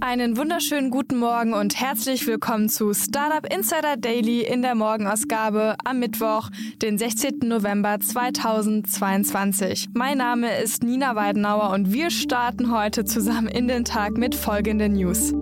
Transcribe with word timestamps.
Einen 0.00 0.36
wunderschönen 0.36 0.90
guten 0.90 1.18
Morgen 1.18 1.54
und 1.54 1.80
herzlich 1.80 2.26
willkommen 2.28 2.68
zu 2.68 2.94
Startup 2.94 3.44
Insider 3.52 3.96
Daily 3.96 4.42
in 4.42 4.62
der 4.62 4.76
Morgenausgabe 4.76 5.76
am 5.84 5.98
Mittwoch, 5.98 6.50
den 6.80 6.98
16. 6.98 7.40
November 7.42 7.98
2022. 7.98 9.88
Mein 9.94 10.18
Name 10.18 10.56
ist 10.58 10.84
Nina 10.84 11.16
Weidenauer 11.16 11.70
und 11.70 11.92
wir 11.92 12.10
starten 12.10 12.70
heute 12.70 13.04
zusammen 13.04 13.48
in 13.48 13.66
den 13.66 13.84
Tag 13.84 14.16
mit 14.16 14.36
folgenden 14.36 14.92
News. 14.92 15.32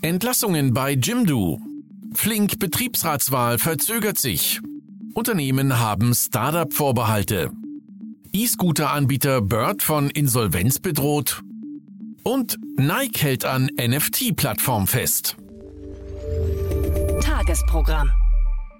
Entlassungen 0.00 0.72
bei 0.72 0.92
Jimdo. 0.92 1.60
Flink 2.14 2.58
Betriebsratswahl 2.58 3.58
verzögert 3.58 4.16
sich. 4.16 4.60
Unternehmen 5.12 5.78
haben 5.78 6.14
Startup-Vorbehalte. 6.14 7.50
E-Scooter-Anbieter 8.32 9.40
Bird 9.42 9.82
von 9.82 10.08
Insolvenz 10.08 10.78
bedroht 10.78 11.42
und 12.22 12.58
Nike 12.76 13.22
hält 13.22 13.44
an 13.44 13.68
NFT-Plattform 13.76 14.86
fest. 14.86 15.36
Tagesprogramm. 17.22 18.10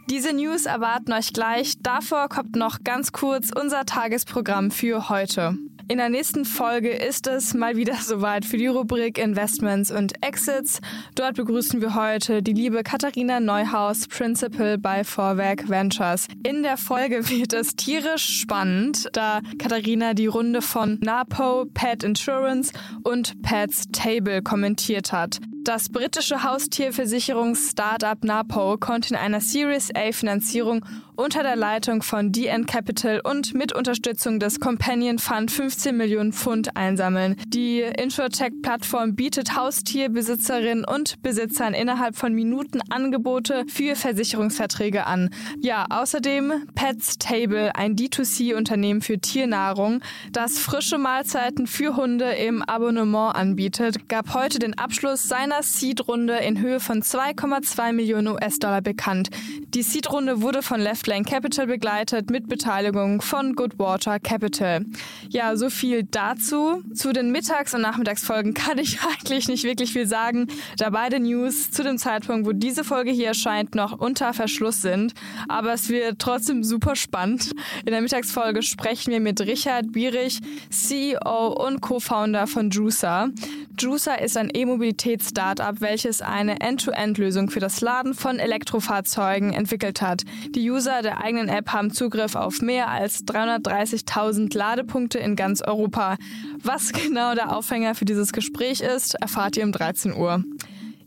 Diese 0.09 0.33
News 0.33 0.67
erwarten 0.67 1.13
euch 1.13 1.33
gleich. 1.33 1.75
Davor 1.81 2.29
kommt 2.29 2.55
noch 2.55 2.85
ganz 2.85 3.13
kurz 3.13 3.51
unser 3.55 3.87
Tagesprogramm 3.87 4.71
für 4.71 5.09
heute. 5.09 5.57
In 5.91 5.99
der 5.99 6.09
nächsten 6.09 6.45
Folge 6.45 6.91
ist 6.91 7.27
es 7.27 7.53
mal 7.53 7.75
wieder 7.75 7.97
soweit 8.01 8.45
für 8.45 8.57
die 8.57 8.69
Rubrik 8.69 9.19
Investments 9.19 9.91
und 9.91 10.13
Exits. 10.25 10.81
Dort 11.17 11.35
begrüßen 11.35 11.81
wir 11.81 11.97
heute 11.97 12.45
die 12.45 12.53
liebe 12.53 12.85
Katharina 12.85 13.41
Neuhaus, 13.41 14.07
Principal 14.07 14.79
bei 14.79 15.03
Vorwerk 15.03 15.69
Ventures. 15.69 16.29
In 16.45 16.63
der 16.63 16.77
Folge 16.77 17.29
wird 17.29 17.55
es 17.55 17.75
tierisch 17.75 18.39
spannend, 18.41 19.09
da 19.15 19.41
Katharina 19.59 20.15
die 20.15 20.29
Runde 20.29 20.63
von 20.63 21.01
NAPO, 21.01 21.67
Pet 21.75 22.05
Insurance 22.05 22.73
und 23.03 23.43
Pets 23.43 23.89
Table 23.91 24.43
kommentiert 24.43 25.11
hat. 25.11 25.41
Das 25.65 25.89
britische 25.89 26.43
Haustierversicherungs-Startup 26.43 28.25
NAPO 28.25 28.79
konnte 28.79 29.11
in 29.11 29.17
einer 29.17 29.41
Series 29.41 29.91
A 29.95 30.13
Finanzierung 30.13 30.85
unter 31.21 31.43
der 31.43 31.55
Leitung 31.55 32.03
von 32.03 32.33
DN 32.33 32.65
Capital 32.65 33.21
und 33.23 33.53
mit 33.53 33.75
Unterstützung 33.75 34.41
des 34.41 34.59
Companion 34.59 35.19
Fund 35.19 35.51
15 35.51 35.95
Millionen 35.95 36.33
Pfund 36.33 36.79
einsammeln. 36.79 37.37
Die 37.49 37.81
Insurtech-Plattform 37.81 39.17
bietet 39.17 39.55
Haustierbesitzerinnen 39.55 40.87
und 40.87 41.21
Besitzern 41.21 41.75
innerhalb 41.75 42.17
von 42.17 42.33
Minuten 42.33 42.81
Angebote 42.89 43.67
für 43.69 43.97
Versicherungsverträge 43.97 45.07
an. 45.07 45.29
Ja, 45.61 45.85
außerdem 45.91 46.67
Pets 46.75 47.19
Table, 47.19 47.77
ein 47.77 47.97
D2C-Unternehmen 47.97 49.03
für 49.03 49.19
Tiernahrung, 49.19 50.01
das 50.33 50.59
frische 50.59 50.97
Mahlzeiten 50.97 51.67
für 51.67 51.97
Hunde 51.97 52.31
im 52.33 52.63
Abonnement 52.63 53.37
anbietet, 53.37 54.09
gab 54.09 54.33
heute 54.33 54.59
den 54.59 54.79
Abschluss 54.79 55.25
seiner 55.25 55.63
Seed-Runde 55.63 56.39
in 56.39 56.61
Höhe 56.61 56.81
von 56.81 57.03
2,2 57.03 57.93
Millionen 57.93 58.29
US-Dollar 58.29 58.81
bekannt. 58.81 59.29
Die 59.75 59.83
Seed-Runde 59.83 60.41
wurde 60.41 60.63
von 60.63 60.81
Left 60.81 61.10
Lane 61.11 61.25
Capital 61.25 61.67
begleitet 61.67 62.31
mit 62.31 62.49
Beteiligung 62.49 63.21
von 63.21 63.57
Goodwater 63.57 64.21
Capital. 64.21 64.87
Ja, 65.29 65.57
so 65.57 65.69
viel 65.69 66.05
dazu. 66.05 66.85
Zu 66.95 67.13
den 67.13 67.33
Mittags- 67.33 67.75
und 67.75 67.81
Nachmittagsfolgen 67.81 68.55
kann 68.55 68.79
ich 68.79 69.01
eigentlich 69.21 69.49
nicht 69.49 69.65
wirklich 69.65 69.93
viel 69.93 70.07
sagen, 70.07 70.47
da 70.79 70.91
beide 70.91 71.19
News 71.19 71.73
zu 71.73 71.83
dem 71.83 71.99
Zeitpunkt, 71.99 72.47
wo 72.47 72.53
diese 72.53 72.85
Folge 72.85 73.11
hier 73.11 73.27
erscheint, 73.27 73.75
noch 73.75 73.99
unter 73.99 74.33
Verschluss 74.35 74.83
sind. 74.83 75.15
Aber 75.49 75.73
es 75.73 75.89
wird 75.89 76.21
trotzdem 76.21 76.63
super 76.63 76.95
spannend. 76.95 77.51
In 77.85 77.91
der 77.91 78.03
Mittagsfolge 78.03 78.63
sprechen 78.63 79.11
wir 79.11 79.19
mit 79.19 79.41
Richard 79.41 79.91
Bierich, 79.91 80.39
CEO 80.71 81.49
und 81.49 81.81
Co-Founder 81.81 82.47
von 82.47 82.71
Juicer. 82.71 83.31
Juicer 83.77 84.21
ist 84.21 84.37
ein 84.37 84.51
E-Mobilitäts-Startup, 84.55 85.81
welches 85.81 86.23
eine 86.23 86.61
End-to-End-Lösung 86.61 87.51
für 87.51 87.61
das 87.61 87.81
Laden 87.81 88.15
von 88.15 88.39
Elektrofahrzeugen 88.39 89.53
entwickelt 89.53 90.03
hat. 90.03 90.23
Die 90.55 90.71
User 90.71 91.00
der 91.03 91.23
eigenen 91.23 91.49
App 91.49 91.73
haben 91.73 91.93
Zugriff 91.93 92.35
auf 92.35 92.61
mehr 92.61 92.89
als 92.89 93.25
330.000 93.27 94.57
Ladepunkte 94.57 95.19
in 95.19 95.37
ganz 95.37 95.63
Europa. 95.63 96.17
Was 96.63 96.93
genau 96.93 97.35
der 97.35 97.57
Aufhänger 97.57 97.95
für 97.95 98.05
dieses 98.05 98.33
Gespräch 98.33 98.81
ist, 98.81 99.15
erfahrt 99.15 99.57
ihr 99.57 99.65
um 99.65 99.73
13 99.73 100.15
Uhr. 100.15 100.45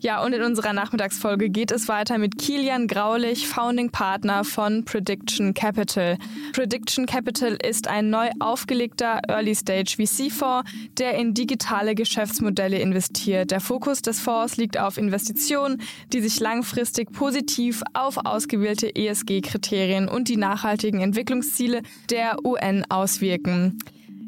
Ja, 0.03 0.21
und 0.21 0.33
in 0.33 0.41
unserer 0.41 0.73
Nachmittagsfolge 0.73 1.49
geht 1.49 1.71
es 1.71 1.87
weiter 1.87 2.17
mit 2.17 2.37
Kilian 2.37 2.87
Graulich, 2.87 3.47
Founding 3.47 3.89
Partner 3.89 4.43
von 4.43 4.83
Prediction 4.83 5.53
Capital. 5.53 6.17
Prediction 6.51 7.05
Capital 7.05 7.57
ist 7.65 7.87
ein 7.87 8.09
neu 8.09 8.29
aufgelegter 8.41 9.21
Early 9.29 9.55
Stage 9.55 9.95
VC-Fonds, 9.95 10.69
der 10.97 11.13
in 11.13 11.33
digitale 11.33 11.95
Geschäftsmodelle 11.95 12.79
investiert. 12.79 13.51
Der 13.51 13.61
Fokus 13.61 14.01
des 14.01 14.19
Fonds 14.19 14.57
liegt 14.57 14.77
auf 14.77 14.97
Investitionen, 14.97 15.81
die 16.11 16.19
sich 16.19 16.37
langfristig 16.41 17.13
positiv 17.13 17.81
auf 17.93 18.17
ausgewählte 18.25 18.93
ESG-Kriterien 18.93 20.09
und 20.09 20.27
die 20.27 20.35
nachhaltigen 20.35 20.99
Entwicklungsziele 20.99 21.81
der 22.09 22.43
UN 22.43 22.83
auswirken. 22.89 23.79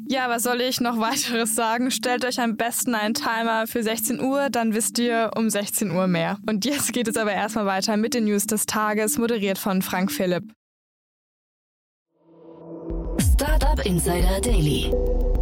Ja, 0.08 0.28
was 0.28 0.44
soll 0.44 0.60
ich 0.60 0.80
noch 0.80 0.98
weiteres 1.00 1.54
sagen? 1.54 1.90
Stellt 1.90 2.24
euch 2.24 2.40
am 2.40 2.56
besten 2.56 2.94
einen 2.94 3.14
Timer 3.14 3.66
für 3.66 3.82
16 3.82 4.20
Uhr, 4.20 4.50
dann 4.50 4.74
wisst 4.74 4.98
ihr 4.98 5.30
um 5.36 5.50
16 5.50 5.90
Uhr 5.90 6.06
mehr. 6.06 6.38
Und 6.48 6.64
jetzt 6.64 6.92
geht 6.92 7.08
es 7.08 7.16
aber 7.16 7.32
erstmal 7.32 7.66
weiter 7.66 7.96
mit 7.96 8.14
den 8.14 8.24
News 8.24 8.46
des 8.46 8.66
Tages, 8.66 9.18
moderiert 9.18 9.58
von 9.58 9.82
Frank 9.82 10.12
Philipp. 10.12 10.44
Startup 13.34 13.84
Insider 13.84 14.40
Daily. 14.40 14.92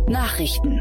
Nachrichten. 0.08 0.81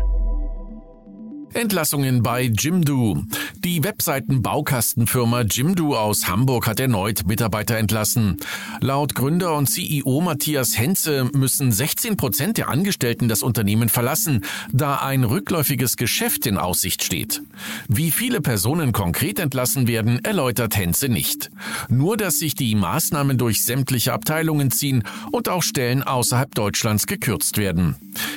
Entlassungen 1.55 2.23
bei 2.23 2.43
Jimdo. 2.43 3.23
Die 3.63 3.83
Webseitenbaukastenfirma 3.83 5.41
Jimdo 5.41 5.95
aus 5.95 6.27
Hamburg 6.27 6.67
hat 6.67 6.79
erneut 6.79 7.25
Mitarbeiter 7.27 7.77
entlassen. 7.77 8.37
Laut 8.81 9.15
Gründer 9.15 9.55
und 9.55 9.67
CEO 9.67 10.21
Matthias 10.21 10.77
Henze 10.77 11.29
müssen 11.33 11.71
16 11.71 12.17
Prozent 12.17 12.57
der 12.57 12.69
Angestellten 12.69 13.27
das 13.27 13.43
Unternehmen 13.43 13.89
verlassen, 13.89 14.43
da 14.71 14.95
ein 14.95 15.23
rückläufiges 15.23 15.95
Geschäft 15.95 16.45
in 16.45 16.57
Aussicht 16.57 17.03
steht. 17.03 17.41
Wie 17.87 18.11
viele 18.11 18.41
Personen 18.41 18.91
konkret 18.91 19.39
entlassen 19.39 19.87
werden, 19.87 20.23
erläutert 20.25 20.75
Henze 20.75 21.07
nicht. 21.07 21.49
Nur, 21.87 22.17
dass 22.17 22.39
sich 22.39 22.55
die 22.55 22.75
Maßnahmen 22.75 23.37
durch 23.37 23.63
sämtliche 23.63 24.13
Abteilungen 24.13 24.71
ziehen 24.71 25.03
und 25.31 25.49
auch 25.49 25.63
Stellen 25.63 26.03
außerhalb 26.03 26.53
Deutschlands 26.55 27.07
gekürzt 27.07 27.57
werden. 27.57 27.95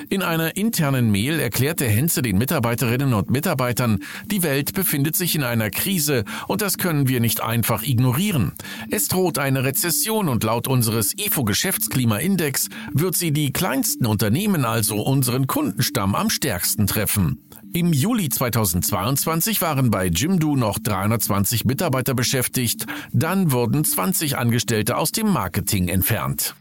In 0.09 0.23
einer 0.23 0.57
internen 0.57 1.11
Mail 1.11 1.41
erklärte 1.41 1.87
Henze 1.87 2.23
den 2.23 2.39
Mitarbeiterinnen 2.39 3.06
Mitarbeiterinnen 3.07 3.15
und 3.15 3.31
Mitarbeitern, 3.31 3.99
die 4.27 4.43
Welt 4.43 4.75
befindet 4.75 5.17
sich 5.17 5.35
in 5.35 5.43
einer 5.43 5.71
Krise 5.71 6.25
und 6.49 6.63
das 6.63 6.79
können 6.79 7.09
wir 7.09 7.21
nicht 7.21 7.43
einfach 7.43 7.83
ignorieren. 7.83 8.53
Es 8.91 9.09
droht 9.09 9.39
eine 9.39 9.65
Rezession 9.65 10.29
und 10.29 10.45
laut 10.45 10.69
unseres 10.69 11.15
IFO 11.17 11.45
Geschäftsklimaindex 11.45 12.69
wird 12.93 13.17
sie 13.17 13.33
die 13.33 13.53
kleinsten 13.53 14.07
Unternehmen, 14.07 14.65
also 14.65 14.97
unseren 14.97 15.47
Kundenstamm, 15.47 16.15
am 16.15 16.31
stärksten 16.31 16.87
treffen. 16.87 17.43
Im 17.73 17.93
Juli 17.93 18.29
2022 18.29 19.61
waren 19.61 19.91
bei 19.91 20.07
Jimdo 20.07 20.57
noch 20.57 20.79
320 20.79 21.65
Mitarbeiter 21.65 22.15
beschäftigt, 22.15 22.87
dann 23.13 23.53
wurden 23.53 23.85
20 23.85 24.39
Angestellte 24.39 24.97
aus 24.97 25.13
dem 25.13 25.29
Marketing 25.29 25.89
entfernt. 25.89 26.55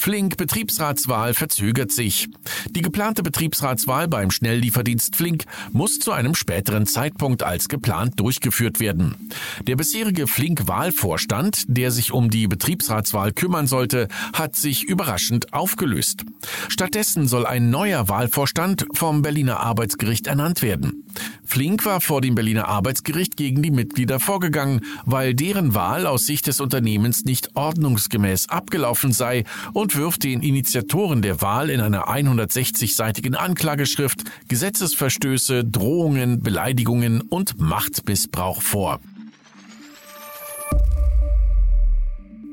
Flink 0.00 0.38
Betriebsratswahl 0.38 1.34
verzögert 1.34 1.92
sich. 1.92 2.30
Die 2.70 2.80
geplante 2.80 3.22
Betriebsratswahl 3.22 4.08
beim 4.08 4.30
Schnelllieferdienst 4.30 5.14
Flink 5.14 5.44
muss 5.72 5.98
zu 5.98 6.12
einem 6.12 6.34
späteren 6.34 6.86
Zeitpunkt 6.86 7.42
als 7.42 7.68
geplant 7.68 8.18
durchgeführt 8.18 8.80
werden. 8.80 9.30
Der 9.66 9.76
bisherige 9.76 10.26
Flink-Wahlvorstand, 10.26 11.64
der 11.68 11.90
sich 11.90 12.12
um 12.12 12.30
die 12.30 12.48
Betriebsratswahl 12.48 13.32
kümmern 13.32 13.66
sollte, 13.66 14.08
hat 14.32 14.56
sich 14.56 14.84
überraschend 14.84 15.52
aufgelöst. 15.52 16.24
Stattdessen 16.68 17.28
soll 17.28 17.44
ein 17.44 17.68
neuer 17.68 18.08
Wahlvorstand 18.08 18.86
vom 18.94 19.20
Berliner 19.20 19.60
Arbeitsgericht 19.60 20.26
ernannt 20.26 20.62
werden. 20.62 21.04
Flink 21.44 21.84
war 21.84 22.00
vor 22.00 22.20
dem 22.20 22.36
Berliner 22.36 22.68
Arbeitsgericht 22.68 23.36
gegen 23.36 23.60
die 23.60 23.72
Mitglieder 23.72 24.20
vorgegangen, 24.20 24.80
weil 25.04 25.34
deren 25.34 25.74
Wahl 25.74 26.06
aus 26.06 26.24
Sicht 26.24 26.46
des 26.46 26.60
Unternehmens 26.60 27.24
nicht 27.24 27.56
ordnungsgemäß 27.56 28.48
abgelaufen 28.48 29.12
sei 29.12 29.44
und 29.72 29.89
wirft 29.96 30.24
den 30.24 30.42
Initiatoren 30.42 31.22
der 31.22 31.40
Wahl 31.42 31.70
in 31.70 31.80
einer 31.80 32.08
160-seitigen 32.08 33.34
Anklageschrift 33.34 34.24
Gesetzesverstöße, 34.48 35.64
Drohungen, 35.64 36.42
Beleidigungen 36.42 37.20
und 37.20 37.60
Machtmissbrauch 37.60 38.62
vor. 38.62 39.00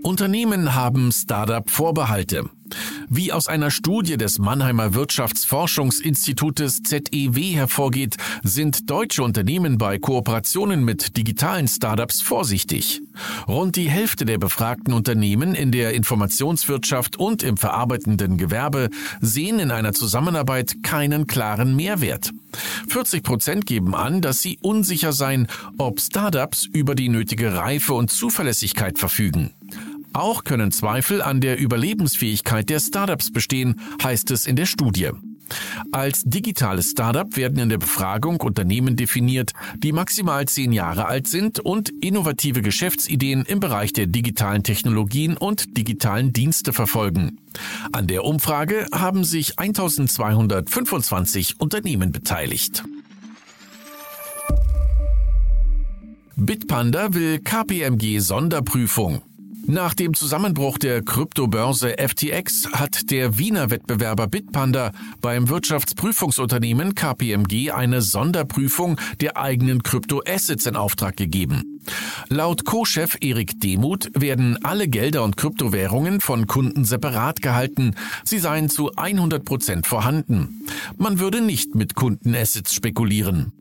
Unternehmen 0.04 0.74
haben 0.74 1.12
Startup-Vorbehalte. 1.12 2.50
Wie 3.10 3.31
aus 3.31 3.48
einer 3.48 3.72
Studie 3.72 4.18
des 4.18 4.40
Mannheimer 4.40 4.94
Wirtschaftsforschungsinstitutes 4.94 6.84
ZEW 6.84 7.56
hervorgeht, 7.56 8.18
sind 8.44 8.90
deutsche 8.90 9.24
Unternehmen 9.24 9.78
bei 9.78 9.98
Kooperationen 9.98 10.84
mit 10.84 11.16
digitalen 11.18 11.68
Startups 11.68 12.22
vorsichtig. 12.22 13.02
Rund 13.48 13.75
die 13.75 13.90
Hälfte 13.90 14.25
der 14.25 14.38
befragten 14.38 14.94
Unternehmen 14.94 15.56
in 15.56 15.72
der 15.72 15.94
Informationswirtschaft 15.94 17.18
und 17.18 17.44
im 17.44 17.58
verarbeitenden 17.58 18.38
Gewerbe 18.38 18.90
sehen 19.22 19.60
in 19.60 19.72
einer 19.72 19.94
Zusammenarbeit 19.94 20.84
keinen 20.84 21.28
klaren 21.28 21.75
Mehrwert. 21.75 22.31
40 22.90 23.24
Prozent 23.24 23.66
geben 23.66 23.96
an, 23.96 24.22
dass 24.22 24.42
sie 24.42 24.58
unsicher 24.62 25.14
seien, 25.14 25.48
ob 25.78 26.00
Startups 26.00 26.66
über 26.66 26.96
die 26.96 27.10
nötige 27.10 27.56
Reife 27.56 27.94
und 27.94 28.12
Zuverlässigkeit 28.12 29.00
verfügen. 29.00 29.54
Auch 30.13 30.44
können 30.44 30.71
Zweifel 30.71 31.21
an 31.21 31.42
der 31.42 31.59
Überlebensfähigkeit 31.59 32.69
der 32.69 32.80
Startups 32.80 33.31
bestehen, 33.31 33.80
heißt 34.01 34.31
es 34.31 34.48
in 34.48 34.56
der 34.56 34.65
Studie. 34.65 35.12
Als 35.92 36.24
digitales 36.24 36.92
Startup 36.92 37.36
werden 37.38 37.59
in 37.59 37.69
der 37.69 37.77
Befragung 37.77 38.42
Unternehmen 38.42 38.95
definiert, 38.95 39.54
die 39.77 39.92
maximal 39.92 40.45
zehn 40.45 40.74
Jahre 40.74 41.06
alt 41.06 41.27
sind 41.27 41.59
und 41.59 41.89
innovative 42.01 42.62
Geschäftsideen 42.62 43.44
im 43.44 43.59
Bereich 43.59 43.94
der 43.94 44.07
digitalen 44.07 44.63
Technologien 44.63 45.38
und 45.38 45.77
digitalen 45.77 46.33
Dienste 46.33 46.74
verfolgen. 46.74 47.39
An 47.92 48.07
der 48.07 48.25
Umfrage 48.25 48.88
haben 48.94 49.24
sich 49.24 49.57
1225 49.57 51.59
Unternehmen 51.59 52.12
beteiligt. 52.12 52.83
Bitpanda 56.36 57.13
will 57.13 57.39
KPMG 57.39 58.19
Sonderprüfung. 58.19 59.24
Nach 59.69 59.94
dem 59.94 60.14
Zusammenbruch 60.14 60.78
der 60.78 61.04
Kryptobörse 61.04 61.98
FTX 61.98 62.69
hat 62.72 63.12
der 63.12 63.38
Wiener 63.38 63.69
Wettbewerber 63.69 64.28
Bitpanda 64.28 64.94
beim 65.19 65.50
Wirtschaftsprüfungsunternehmen 65.50 66.96
KPMG 66.96 67.72
eine 67.72 68.02
Sonderprüfung 68.02 68.98
der 69.19 69.36
eigenen 69.36 69.84
Kryptoassets 69.84 70.68
in 70.68 70.78
Auftrag 70.78 71.18
gegeben. 71.18 71.81
Laut 72.30 72.64
Co-Chef 72.64 73.18
Erik 73.19 73.60
Demuth 73.60 74.10
werden 74.14 74.58
alle 74.64 74.88
Gelder 74.88 75.25
und 75.25 75.36
Kryptowährungen 75.36 76.22
von 76.22 76.48
Kunden 76.48 76.86
separat 76.86 77.42
gehalten. 77.42 77.96
Sie 78.24 78.40
seien 78.40 78.69
zu 78.69 78.94
100 78.96 79.44
Prozent 79.44 79.86
vorhanden. 79.86 80.66
Man 80.96 81.19
würde 81.19 81.42
nicht 81.42 81.75
mit 81.75 81.94
Kundenassets 81.94 82.74
spekulieren. 82.74 83.52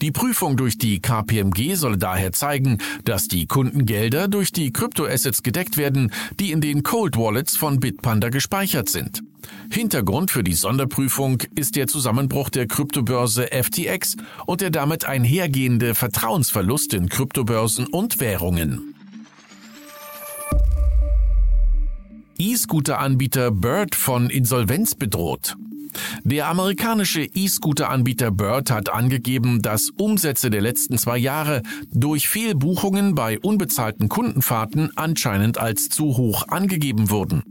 Die 0.00 0.10
Prüfung 0.10 0.56
durch 0.56 0.78
die 0.78 1.00
KPMG 1.00 1.74
solle 1.74 1.98
daher 1.98 2.32
zeigen, 2.32 2.78
dass 3.04 3.28
die 3.28 3.46
Kundengelder 3.46 4.28
durch 4.28 4.52
die 4.52 4.72
Kryptoassets 4.72 5.42
gedeckt 5.42 5.76
werden, 5.76 6.12
die 6.38 6.52
in 6.52 6.60
den 6.60 6.82
Cold 6.82 7.16
Wallets 7.16 7.56
von 7.56 7.80
Bitpanda 7.80 8.28
gespeichert 8.28 8.88
sind. 8.88 9.22
Hintergrund 9.70 10.30
für 10.30 10.42
die 10.42 10.54
Sonderprüfung 10.54 11.42
ist 11.54 11.76
der 11.76 11.86
Zusammenbruch 11.86 12.50
der 12.50 12.66
Kryptobörse 12.66 13.48
FTX 13.52 14.16
und 14.46 14.60
der 14.60 14.70
damit 14.70 15.04
einhergehende 15.04 15.94
Vertrauensverlust 15.94 16.94
in 16.94 17.08
Kryptobörsen 17.08 17.86
und 17.86 18.20
Währungen. 18.20 18.89
E-Scooter-Anbieter 22.40 23.50
Bird 23.50 23.94
von 23.94 24.30
Insolvenz 24.30 24.94
bedroht. 24.94 25.56
Der 26.24 26.48
amerikanische 26.48 27.20
E-Scooter-Anbieter 27.22 28.30
Bird 28.30 28.70
hat 28.70 28.88
angegeben, 28.88 29.60
dass 29.60 29.90
Umsätze 29.90 30.48
der 30.48 30.62
letzten 30.62 30.96
zwei 30.96 31.18
Jahre 31.18 31.60
durch 31.92 32.30
Fehlbuchungen 32.30 33.14
bei 33.14 33.38
unbezahlten 33.38 34.08
Kundenfahrten 34.08 34.90
anscheinend 34.96 35.58
als 35.58 35.90
zu 35.90 36.16
hoch 36.16 36.48
angegeben 36.48 37.10
wurden. 37.10 37.42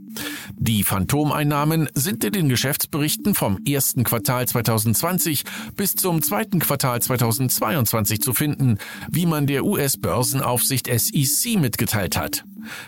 Die 0.57 0.83
Phantomeinnahmen 0.83 1.87
sind 1.93 2.23
in 2.23 2.31
den 2.33 2.49
Geschäftsberichten 2.49 3.35
vom 3.35 3.59
ersten 3.67 4.03
Quartal 4.03 4.47
2020 4.47 5.43
bis 5.75 5.93
zum 5.93 6.23
zweiten 6.23 6.57
Quartal 6.57 6.99
2022 6.99 8.21
zu 8.21 8.33
finden, 8.33 8.79
wie 9.07 9.27
man 9.27 9.45
der 9.45 9.65
US-Börsenaufsicht 9.65 10.87
SEC 10.87 11.59
mitgeteilt 11.59 12.17
hat. 12.17 12.43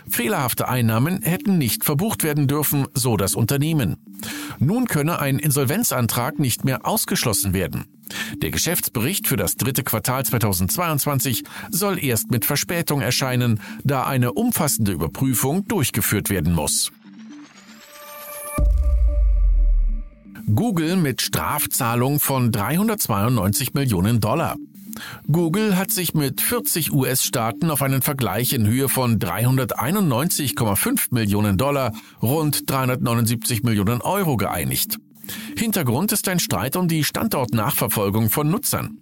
Fehlerhafte 0.08 0.68
Einnahmen 0.68 1.22
hätten 1.22 1.58
nicht 1.58 1.84
verbucht 1.84 2.22
werden 2.22 2.46
dürfen, 2.46 2.86
so 2.94 3.16
das 3.16 3.34
Unternehmen. 3.34 3.96
Nun 4.58 4.86
könne 4.86 5.18
ein 5.18 5.38
Insolvenzantrag 5.38 6.38
nicht 6.38 6.64
mehr 6.64 6.86
ausgeschlossen 6.86 7.52
werden. 7.54 7.86
Der 8.36 8.50
Geschäftsbericht 8.50 9.26
für 9.26 9.36
das 9.36 9.56
dritte 9.56 9.82
Quartal 9.82 10.24
2022 10.24 11.44
soll 11.70 12.02
erst 12.02 12.30
mit 12.30 12.44
Verspätung 12.44 13.00
erscheinen, 13.00 13.60
da 13.84 14.04
eine 14.04 14.32
umfassende 14.32 14.92
Überprüfung 14.92 15.66
durchgeführt 15.66 16.30
werden 16.30 16.54
muss. 16.54 16.92
Google 20.54 20.96
mit 20.96 21.22
Strafzahlung 21.22 22.20
von 22.20 22.52
392 22.52 23.74
Millionen 23.74 24.20
Dollar. 24.20 24.56
Google 25.30 25.76
hat 25.76 25.90
sich 25.90 26.14
mit 26.14 26.40
40 26.40 26.92
US-Staaten 26.92 27.70
auf 27.70 27.82
einen 27.82 28.02
Vergleich 28.02 28.52
in 28.52 28.66
Höhe 28.66 28.88
von 28.88 29.18
391,5 29.18 31.08
Millionen 31.10 31.58
Dollar, 31.58 31.92
rund 32.20 32.70
379 32.70 33.62
Millionen 33.62 34.00
Euro 34.00 34.36
geeinigt. 34.36 34.98
Hintergrund 35.56 36.12
ist 36.12 36.28
ein 36.28 36.40
Streit 36.40 36.76
um 36.76 36.88
die 36.88 37.04
Standortnachverfolgung 37.04 38.30
von 38.30 38.50
Nutzern. 38.50 38.98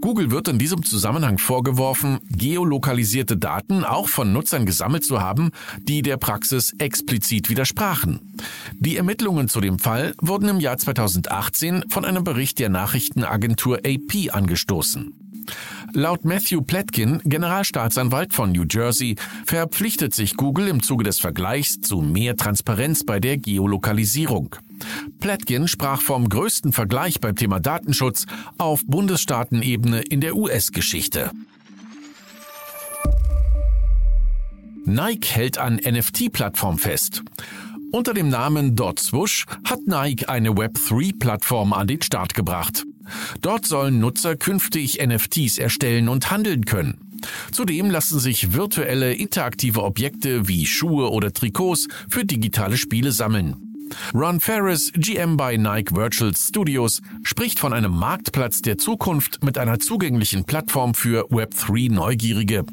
Google 0.00 0.30
wird 0.30 0.48
in 0.48 0.58
diesem 0.58 0.82
Zusammenhang 0.84 1.38
vorgeworfen, 1.38 2.18
geolokalisierte 2.28 3.36
Daten 3.36 3.84
auch 3.84 4.08
von 4.08 4.32
Nutzern 4.32 4.66
gesammelt 4.66 5.04
zu 5.04 5.20
haben, 5.20 5.50
die 5.80 6.02
der 6.02 6.16
Praxis 6.16 6.74
explizit 6.78 7.48
widersprachen. 7.48 8.34
Die 8.78 8.96
Ermittlungen 8.96 9.48
zu 9.48 9.60
dem 9.60 9.78
Fall 9.78 10.14
wurden 10.20 10.48
im 10.48 10.60
Jahr 10.60 10.76
2018 10.76 11.84
von 11.88 12.04
einem 12.04 12.24
Bericht 12.24 12.58
der 12.58 12.68
Nachrichtenagentur 12.68 13.78
AP 13.78 14.34
angestoßen. 14.34 15.31
Laut 15.92 16.24
Matthew 16.24 16.62
Platkin, 16.62 17.20
Generalstaatsanwalt 17.24 18.32
von 18.32 18.52
New 18.52 18.64
Jersey, 18.70 19.16
verpflichtet 19.44 20.14
sich 20.14 20.36
Google 20.36 20.68
im 20.68 20.82
Zuge 20.82 21.04
des 21.04 21.20
Vergleichs 21.20 21.80
zu 21.80 22.00
mehr 22.00 22.36
Transparenz 22.36 23.04
bei 23.04 23.20
der 23.20 23.38
Geolokalisierung. 23.38 24.56
Platkin 25.20 25.68
sprach 25.68 26.00
vom 26.00 26.28
größten 26.28 26.72
Vergleich 26.72 27.20
beim 27.20 27.36
Thema 27.36 27.60
Datenschutz 27.60 28.26
auf 28.58 28.82
Bundesstaatenebene 28.86 30.00
in 30.00 30.20
der 30.20 30.36
US-Geschichte. 30.36 31.30
Nike 34.84 35.30
hält 35.34 35.58
an 35.58 35.76
NFT-Plattform 35.76 36.78
fest. 36.78 37.22
Unter 37.92 38.14
dem 38.14 38.30
Namen 38.30 38.74
Swoosh 38.98 39.44
hat 39.64 39.80
Nike 39.86 40.26
eine 40.26 40.52
Web3-Plattform 40.52 41.74
an 41.74 41.86
den 41.86 42.00
Start 42.00 42.32
gebracht. 42.32 42.84
Dort 43.42 43.66
sollen 43.66 44.00
Nutzer 44.00 44.34
künftig 44.34 44.98
NFTs 45.06 45.58
erstellen 45.58 46.08
und 46.08 46.30
handeln 46.30 46.64
können. 46.64 47.20
Zudem 47.52 47.90
lassen 47.90 48.18
sich 48.18 48.54
virtuelle 48.54 49.12
interaktive 49.12 49.82
Objekte 49.82 50.48
wie 50.48 50.64
Schuhe 50.64 51.10
oder 51.10 51.34
Trikots 51.34 51.88
für 52.08 52.24
digitale 52.24 52.78
Spiele 52.78 53.12
sammeln. 53.12 53.56
Ron 54.14 54.40
Ferris, 54.40 54.90
GM 54.94 55.36
bei 55.36 55.58
Nike 55.58 55.94
Virtual 55.94 56.34
Studios, 56.34 57.02
spricht 57.22 57.58
von 57.58 57.74
einem 57.74 57.92
Marktplatz 57.92 58.62
der 58.62 58.78
Zukunft 58.78 59.44
mit 59.44 59.58
einer 59.58 59.78
zugänglichen 59.78 60.44
Plattform 60.44 60.94
für 60.94 61.30
Web3 61.30 61.92
Neugierige. 61.92 62.64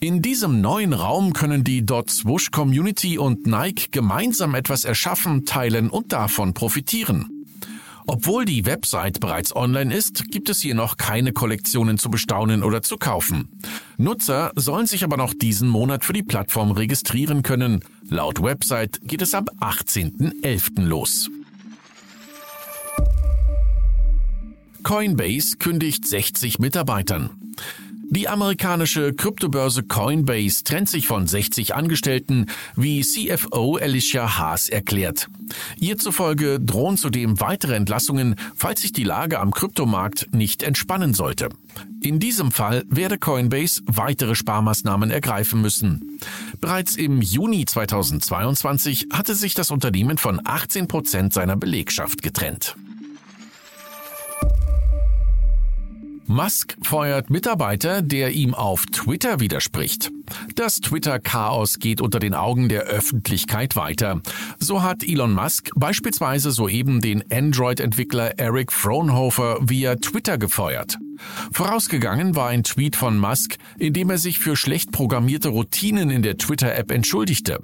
In 0.00 0.22
diesem 0.22 0.60
neuen 0.60 0.92
Raum 0.92 1.32
können 1.32 1.64
die 1.64 1.84
Swoosh 2.08 2.50
Community 2.50 3.18
und 3.18 3.46
Nike 3.46 3.90
gemeinsam 3.90 4.54
etwas 4.54 4.84
erschaffen, 4.84 5.44
teilen 5.44 5.90
und 5.90 6.12
davon 6.12 6.54
profitieren. 6.54 7.40
Obwohl 8.06 8.44
die 8.44 8.66
Website 8.66 9.20
bereits 9.20 9.54
online 9.54 9.94
ist, 9.94 10.24
gibt 10.32 10.48
es 10.48 10.60
hier 10.60 10.74
noch 10.74 10.96
keine 10.96 11.32
Kollektionen 11.32 11.96
zu 11.96 12.10
bestaunen 12.10 12.64
oder 12.64 12.82
zu 12.82 12.96
kaufen. 12.96 13.48
Nutzer 13.98 14.52
sollen 14.56 14.86
sich 14.86 15.04
aber 15.04 15.16
noch 15.16 15.32
diesen 15.32 15.68
Monat 15.68 16.04
für 16.04 16.12
die 16.12 16.22
Plattform 16.22 16.72
registrieren 16.72 17.42
können. 17.42 17.84
Laut 18.08 18.42
Website 18.42 19.00
geht 19.04 19.22
es 19.22 19.32
ab 19.34 19.50
18.11. 19.60 20.82
los. 20.82 21.30
Coinbase 24.82 25.58
kündigt 25.58 26.06
60 26.06 26.58
Mitarbeitern. 26.58 27.30
Die 28.12 28.28
amerikanische 28.28 29.14
Kryptobörse 29.14 29.84
Coinbase 29.84 30.64
trennt 30.64 30.88
sich 30.88 31.06
von 31.06 31.28
60 31.28 31.76
Angestellten, 31.76 32.46
wie 32.74 33.02
CFO 33.02 33.76
Alicia 33.76 34.36
Haas 34.36 34.68
erklärt. 34.68 35.28
Ihr 35.78 35.96
zufolge 35.96 36.58
drohen 36.58 36.96
zudem 36.96 37.40
weitere 37.40 37.76
Entlassungen, 37.76 38.34
falls 38.56 38.82
sich 38.82 38.92
die 38.92 39.04
Lage 39.04 39.38
am 39.38 39.52
Kryptomarkt 39.52 40.26
nicht 40.34 40.64
entspannen 40.64 41.14
sollte. 41.14 41.50
In 42.02 42.18
diesem 42.18 42.50
Fall 42.50 42.82
werde 42.88 43.16
Coinbase 43.16 43.82
weitere 43.86 44.34
Sparmaßnahmen 44.34 45.12
ergreifen 45.12 45.60
müssen. 45.60 46.18
Bereits 46.60 46.96
im 46.96 47.22
Juni 47.22 47.64
2022 47.64 49.06
hatte 49.12 49.36
sich 49.36 49.54
das 49.54 49.70
Unternehmen 49.70 50.18
von 50.18 50.40
18 50.42 50.88
Prozent 50.88 51.32
seiner 51.32 51.56
Belegschaft 51.56 52.22
getrennt. 52.22 52.74
Musk 56.30 56.76
feuert 56.80 57.28
Mitarbeiter, 57.28 58.02
der 58.02 58.30
ihm 58.30 58.54
auf 58.54 58.86
Twitter 58.86 59.40
widerspricht. 59.40 60.12
Das 60.54 60.76
Twitter-Chaos 60.76 61.80
geht 61.80 62.00
unter 62.00 62.20
den 62.20 62.34
Augen 62.34 62.68
der 62.68 62.82
Öffentlichkeit 62.82 63.74
weiter. 63.74 64.20
So 64.60 64.84
hat 64.84 65.02
Elon 65.02 65.32
Musk 65.32 65.70
beispielsweise 65.74 66.52
soeben 66.52 67.00
den 67.00 67.24
Android-Entwickler 67.32 68.38
Eric 68.38 68.70
Fraunhofer 68.70 69.58
via 69.60 69.96
Twitter 69.96 70.38
gefeuert. 70.38 70.98
Vorausgegangen 71.52 72.36
war 72.36 72.48
ein 72.48 72.62
Tweet 72.62 72.96
von 72.96 73.18
Musk, 73.18 73.56
in 73.78 73.92
dem 73.92 74.08
er 74.10 74.18
sich 74.18 74.38
für 74.38 74.56
schlecht 74.56 74.92
programmierte 74.92 75.48
Routinen 75.48 76.10
in 76.10 76.22
der 76.22 76.38
Twitter-App 76.38 76.92
entschuldigte. 76.92 77.58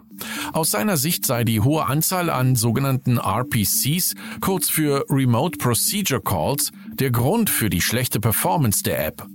Aus 0.52 0.70
seiner 0.70 0.96
Sicht 0.96 1.26
sei 1.26 1.44
die 1.44 1.60
hohe 1.60 1.86
Anzahl 1.86 2.30
an 2.30 2.56
sogenannten 2.56 3.18
RPCs, 3.18 4.14
kurz 4.40 4.68
für 4.68 5.04
Remote 5.08 5.58
Procedure 5.58 6.20
Calls, 6.20 6.72
der 7.00 7.10
Grund 7.10 7.50
für 7.50 7.70
die 7.70 7.80
schlechte 7.80 8.20
Performance 8.20 8.82
der 8.82 9.06
App. 9.06 9.26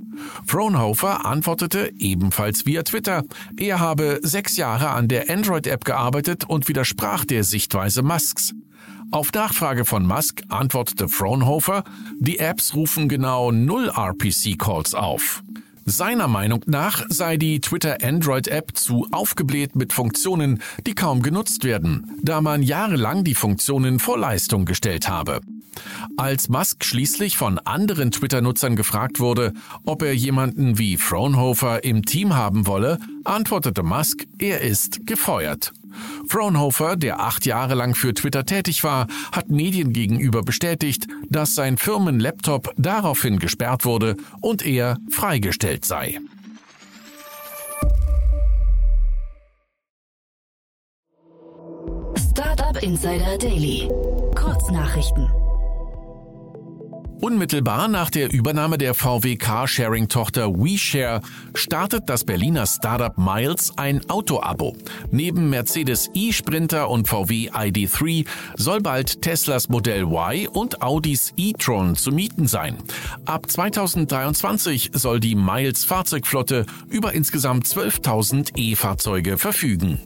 Fraunhofer 0.46 1.26
antwortete 1.26 1.92
ebenfalls 1.98 2.66
via 2.66 2.84
Twitter, 2.84 3.24
er 3.58 3.80
habe 3.80 4.20
sechs 4.22 4.58
Jahre 4.58 4.90
an 4.90 5.08
der 5.08 5.30
Android-App 5.30 5.86
gearbeitet 5.86 6.46
und 6.48 6.68
widersprach 6.68 7.26
der 7.26 7.44
Sichtweise 7.44 8.02
Musks. 8.04 8.54
Auf 9.12 9.34
Nachfrage 9.34 9.84
von 9.84 10.06
Musk 10.06 10.44
antwortete 10.50 11.10
Fraunhofer, 11.10 11.84
die 12.20 12.40
Apps 12.40 12.76
rufen 12.76 13.10
genau 13.10 13.52
null 13.52 13.90
RPC-Calls 13.90 14.94
auf. 14.94 15.44
Seiner 15.86 16.28
Meinung 16.28 16.62
nach 16.68 17.04
sei 17.10 17.38
die 17.38 17.60
Twitter 17.60 17.98
Android-App 18.04 18.78
zu 18.78 19.08
aufgebläht 19.12 19.76
mit 19.76 19.92
Funktionen, 19.92 20.62
die 20.86 20.94
kaum 20.94 21.24
genutzt 21.24 21.64
werden, 21.64 22.20
da 22.22 22.40
man 22.40 22.64
jahrelang 22.64 23.24
die 23.24 23.36
Funktionen 23.36 24.00
vor 24.00 24.18
Leistung 24.18 24.66
gestellt 24.66 25.10
habe. 25.10 25.42
Als 26.18 26.50
Musk 26.50 26.84
schließlich 26.84 27.38
von 27.38 27.60
anderen 27.60 28.12
Twitter-Nutzern 28.12 28.76
gefragt 28.76 29.20
wurde, 29.20 29.54
ob 29.86 30.02
er 30.02 30.14
jemanden 30.14 30.78
wie 30.78 30.98
Fraunhofer 30.98 31.84
im 31.84 32.06
Team 32.06 32.36
haben 32.36 32.68
wolle, 32.68 32.98
antwortete 33.24 33.84
Musk, 33.84 34.26
er 34.38 34.62
ist 34.62 35.06
gefeuert. 35.06 35.74
Fraunhofer, 36.28 36.96
der 36.96 37.20
acht 37.20 37.46
Jahre 37.46 37.76
lang 37.76 37.96
für 37.96 38.14
Twitter 38.14 38.46
tätig 38.46 38.84
war, 38.84 39.08
hat 39.32 39.50
Medien 39.50 39.94
gegenüber 39.94 40.42
bestätigt, 40.44 41.08
dass 41.30 41.56
sein 41.56 41.78
Firmenlaptop 41.78 42.74
daraufhin 42.78 43.40
gesperrt 43.40 43.86
wurde 43.86 44.16
und 44.42 44.66
er 44.66 44.98
freigestellt 45.10 45.86
sei. 45.86 46.20
Startup 52.32 52.82
Insider 52.82 53.38
Daily. 53.38 53.90
Kurznachrichten. 54.36 55.30
Unmittelbar 57.22 57.88
nach 57.88 58.10
der 58.10 58.34
Übernahme 58.34 58.80
der 58.80 58.96
VW 58.96 59.36
Carsharing-Tochter 59.36 60.56
WeShare 60.56 61.22
startet 61.54 62.10
das 62.10 62.24
Berliner 62.24 62.66
Startup 62.66 63.16
Miles 63.16 63.72
ein 63.78 64.02
Auto-Abo. 64.10 64.76
Neben 65.12 65.52
Mercedes 65.52 66.10
e-Sprinter 66.16 66.90
und 66.90 67.08
VW 67.08 67.52
ID3 67.52 68.26
soll 68.56 68.82
bald 68.82 69.22
Teslas 69.22 69.70
Modell 69.70 70.06
Y 70.06 70.48
und 70.48 70.82
Audis 70.82 71.32
e-tron 71.38 71.96
zu 71.96 72.12
mieten 72.12 72.48
sein. 72.48 72.78
Ab 73.26 73.52
2023 73.52 74.90
soll 74.94 75.20
die 75.20 75.36
Miles 75.36 75.86
Fahrzeugflotte 75.86 76.66
über 76.90 77.14
insgesamt 77.14 77.68
12.000 77.68 78.58
E-Fahrzeuge 78.58 79.38
verfügen. 79.38 80.00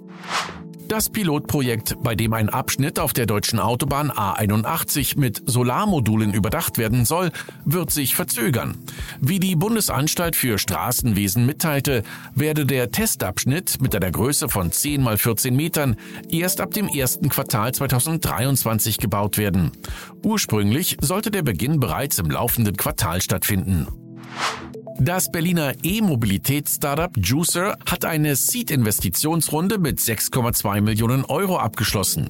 Das 0.87 1.09
Pilotprojekt, 1.09 1.95
bei 2.03 2.13
dem 2.13 2.33
ein 2.33 2.49
Abschnitt 2.49 2.99
auf 2.99 3.11
der 3.11 3.25
deutschen 3.25 3.59
Autobahn 3.59 4.11
A81 4.11 5.19
mit 5.19 5.41
Solarmodulen 5.45 6.31
überdacht 6.31 6.77
werden 6.77 7.05
soll, 7.05 7.31
wird 7.65 7.89
sich 7.89 8.15
verzögern. 8.15 8.77
Wie 9.19 9.39
die 9.39 9.55
Bundesanstalt 9.55 10.35
für 10.35 10.59
Straßenwesen 10.59 11.45
mitteilte, 11.45 12.03
werde 12.35 12.67
der 12.67 12.91
Testabschnitt 12.91 13.81
mit 13.81 13.95
einer 13.95 14.11
Größe 14.11 14.47
von 14.47 14.71
10 14.71 15.01
mal 15.01 15.17
14 15.17 15.55
Metern 15.55 15.95
erst 16.29 16.61
ab 16.61 16.71
dem 16.71 16.87
ersten 16.87 17.29
Quartal 17.29 17.73
2023 17.73 18.99
gebaut 18.99 19.39
werden. 19.39 19.71
Ursprünglich 20.23 20.97
sollte 21.01 21.31
der 21.31 21.41
Beginn 21.41 21.79
bereits 21.79 22.19
im 22.19 22.29
laufenden 22.29 22.77
Quartal 22.77 23.21
stattfinden. 23.21 24.04
Das 24.99 25.29
Berliner 25.29 25.73
E-Mobilitäts-Startup 25.83 27.11
Juicer 27.17 27.77
hat 27.85 28.05
eine 28.05 28.35
Seed-Investitionsrunde 28.35 29.77
mit 29.77 29.99
6,2 29.99 30.81
Millionen 30.81 31.25
Euro 31.25 31.57
abgeschlossen. 31.57 32.29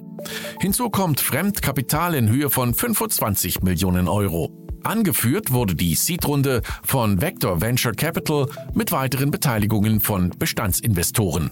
Hinzu 0.59 0.89
kommt 0.89 1.19
Fremdkapital 1.19 2.15
in 2.15 2.27
Höhe 2.27 2.49
von 2.49 2.73
25 2.73 3.61
Millionen 3.61 4.07
Euro. 4.07 4.51
Angeführt 4.83 5.51
wurde 5.51 5.75
die 5.75 5.95
Seed-Runde 5.95 6.61
von 6.83 7.21
Vector 7.21 7.61
Venture 7.61 7.93
Capital 7.93 8.47
mit 8.73 8.91
weiteren 8.91 9.31
Beteiligungen 9.31 9.99
von 9.99 10.31
Bestandsinvestoren. 10.31 11.51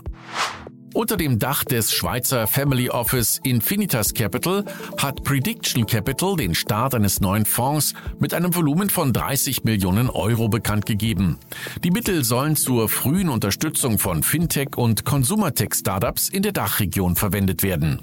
Unter 0.93 1.17
dem 1.17 1.39
Dach 1.39 1.63
des 1.63 1.91
Schweizer 1.91 2.45
Family 2.45 2.87
Office 2.89 3.39
Infinitas 3.43 4.13
Capital 4.13 4.63
hat 4.97 5.23
Prediction 5.23 5.87
Capital 5.87 6.35
den 6.35 6.53
Start 6.53 6.93
eines 6.93 7.19
neuen 7.19 7.45
Fonds 7.45 7.95
mit 8.19 8.35
einem 8.35 8.53
Volumen 8.53 8.91
von 8.91 9.11
30 9.11 9.63
Millionen 9.63 10.11
Euro 10.11 10.49
bekannt 10.49 10.85
gegeben. 10.85 11.39
Die 11.83 11.89
Mittel 11.89 12.23
sollen 12.23 12.55
zur 12.55 12.89
frühen 12.89 13.29
Unterstützung 13.29 13.97
von 13.97 14.21
Fintech- 14.21 14.75
und 14.75 15.03
Consumertech-Startups 15.03 16.29
in 16.29 16.43
der 16.43 16.51
Dachregion 16.51 17.15
verwendet 17.15 17.63
werden. 17.63 17.99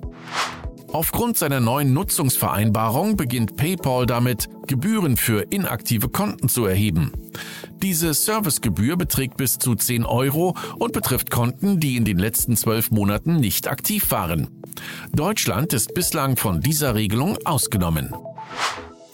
Aufgrund 0.93 1.39
seiner 1.39 1.61
neuen 1.61 1.93
Nutzungsvereinbarung 1.93 3.17
beginnt 3.17 3.57
PayPal 3.57 4.07
damit, 4.07 4.49
Gebühren 4.67 5.17
für 5.17 5.43
inaktive 5.51 6.09
Konten 6.09 6.49
zu 6.49 6.67
erheben. 6.67 7.13
Diese 7.81 8.13
Servicegebühr 8.13 8.97
beträgt 8.97 9.37
bis 9.37 9.59
zu 9.59 9.77
10 9.77 10.05
Euro 10.05 10.57
und 10.79 10.93
betrifft 10.93 11.31
Konten, 11.31 11.79
die 11.79 11.97
in 11.97 12.05
den 12.05 12.19
letzten 12.19 12.57
zwölf 12.57 12.91
Monaten 12.91 13.37
nicht 13.37 13.69
aktiv 13.69 14.11
waren. 14.11 14.49
Deutschland 15.13 15.73
ist 15.73 15.95
bislang 15.95 16.37
von 16.37 16.61
dieser 16.61 16.95
Regelung 16.97 17.39
ausgenommen. 17.45 18.13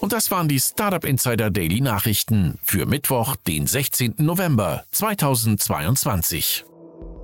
Und 0.00 0.12
das 0.12 0.30
waren 0.30 0.48
die 0.48 0.60
Startup 0.60 1.04
Insider 1.04 1.50
Daily 1.50 1.80
Nachrichten 1.80 2.58
für 2.62 2.86
Mittwoch, 2.86 3.36
den 3.36 3.66
16. 3.66 4.14
November 4.18 4.84
2022. 4.92 6.64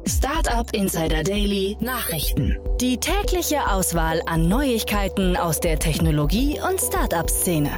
Startup 0.06 0.68
Insider 0.72 1.22
Daily 1.22 1.76
Nachrichten. 1.80 2.58
Die 2.80 2.98
tägliche 2.98 3.68
Auswahl 3.70 4.20
an 4.26 4.48
Neuigkeiten 4.48 5.36
aus 5.36 5.60
der 5.60 5.78
Technologie- 5.78 6.58
und 6.60 6.80
Startup-Szene. 6.80 7.70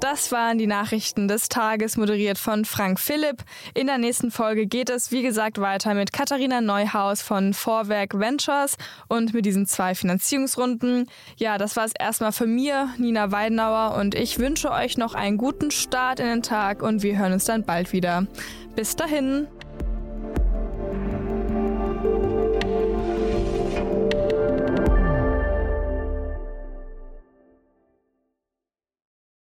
Das 0.00 0.32
waren 0.32 0.58
die 0.58 0.66
Nachrichten 0.66 1.28
des 1.28 1.48
Tages, 1.48 1.96
moderiert 1.96 2.36
von 2.36 2.64
Frank 2.64 2.98
Philipp. 2.98 3.44
In 3.74 3.86
der 3.86 3.98
nächsten 3.98 4.32
Folge 4.32 4.66
geht 4.66 4.90
es, 4.90 5.12
wie 5.12 5.22
gesagt, 5.22 5.60
weiter 5.60 5.94
mit 5.94 6.12
Katharina 6.12 6.60
Neuhaus 6.60 7.22
von 7.22 7.54
Vorwerk 7.54 8.18
Ventures 8.18 8.76
und 9.06 9.32
mit 9.32 9.46
diesen 9.46 9.66
zwei 9.66 9.94
Finanzierungsrunden. 9.94 11.08
Ja, 11.36 11.58
das 11.58 11.76
war 11.76 11.84
es 11.84 11.92
erstmal 11.96 12.32
für 12.32 12.48
mir, 12.48 12.88
Nina 12.98 13.30
Weidenauer, 13.30 13.96
und 13.96 14.16
ich 14.16 14.40
wünsche 14.40 14.72
euch 14.72 14.98
noch 14.98 15.14
einen 15.14 15.38
guten 15.38 15.70
Start 15.70 16.18
in 16.18 16.26
den 16.26 16.42
Tag 16.42 16.82
und 16.82 17.04
wir 17.04 17.16
hören 17.16 17.34
uns 17.34 17.44
dann 17.44 17.62
bald 17.62 17.92
wieder. 17.92 18.26
Bis 18.74 18.96
dahin. 18.96 19.46